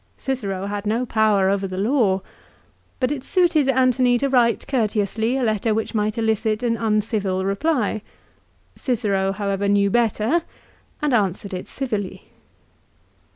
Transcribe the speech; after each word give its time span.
Cicero 0.17 0.65
had 0.65 0.87
no 0.87 1.05
power 1.05 1.47
over 1.47 1.67
the 1.67 1.77
law. 1.77 2.21
But 2.99 3.11
it 3.11 3.23
suited 3.23 3.69
Antony 3.69 4.17
to 4.17 4.29
write 4.29 4.65
courteously 4.67 5.37
a 5.37 5.43
letter 5.43 5.75
which 5.75 5.93
might 5.93 6.17
elicit 6.17 6.63
an 6.63 6.75
un 6.75 7.01
civil 7.01 7.45
reply. 7.45 8.01
Cicero, 8.75 9.31
however, 9.31 9.67
knew 9.67 9.91
better 9.91 10.41
and 11.03 11.13
answered 11.13 11.53
it 11.53 11.67
civilly. 11.67 12.31